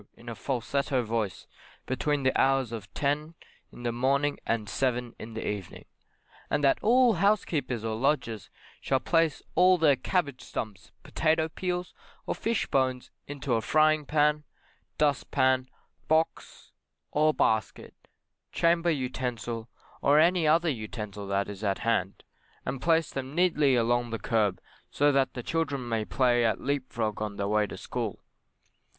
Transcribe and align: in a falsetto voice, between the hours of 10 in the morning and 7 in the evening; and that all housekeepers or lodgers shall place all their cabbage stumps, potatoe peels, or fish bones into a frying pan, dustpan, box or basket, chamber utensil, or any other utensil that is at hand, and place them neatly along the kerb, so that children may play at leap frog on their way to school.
in 0.17 0.27
a 0.27 0.33
falsetto 0.33 1.03
voice, 1.03 1.45
between 1.85 2.23
the 2.23 2.35
hours 2.35 2.71
of 2.71 2.91
10 2.95 3.35
in 3.71 3.83
the 3.83 3.91
morning 3.91 4.39
and 4.47 4.67
7 4.67 5.13
in 5.19 5.35
the 5.35 5.47
evening; 5.47 5.85
and 6.49 6.63
that 6.63 6.79
all 6.81 7.13
housekeepers 7.13 7.85
or 7.85 7.95
lodgers 7.95 8.49
shall 8.79 8.99
place 8.99 9.43
all 9.53 9.77
their 9.77 9.95
cabbage 9.95 10.41
stumps, 10.41 10.89
potatoe 11.03 11.49
peels, 11.49 11.93
or 12.25 12.33
fish 12.33 12.65
bones 12.65 13.11
into 13.27 13.53
a 13.53 13.61
frying 13.61 14.03
pan, 14.03 14.43
dustpan, 14.97 15.67
box 16.07 16.71
or 17.11 17.31
basket, 17.31 17.93
chamber 18.51 18.89
utensil, 18.89 19.69
or 20.01 20.17
any 20.17 20.47
other 20.47 20.67
utensil 20.69 21.27
that 21.27 21.47
is 21.47 21.63
at 21.63 21.77
hand, 21.85 22.23
and 22.65 22.81
place 22.81 23.11
them 23.11 23.35
neatly 23.35 23.75
along 23.75 24.09
the 24.09 24.17
kerb, 24.17 24.59
so 24.89 25.11
that 25.11 25.31
children 25.45 25.87
may 25.87 26.03
play 26.03 26.43
at 26.43 26.59
leap 26.59 26.91
frog 26.91 27.21
on 27.21 27.35
their 27.35 27.47
way 27.47 27.67
to 27.67 27.77
school. 27.77 28.23